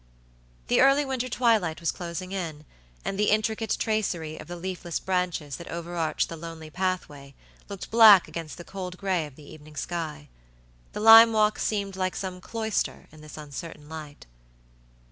[0.65, 2.65] The early winter twilight was closing in,
[3.05, 7.35] and the intricate tracery of the leafless branches that overarched the lonely pathway
[7.69, 10.27] looked black against the cold gray of the evening sky.
[10.93, 14.25] The lime walk seemed like some cloister in this uncertain light.